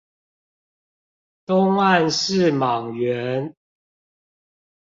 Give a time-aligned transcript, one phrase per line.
[1.45, 3.55] 東岸是莽原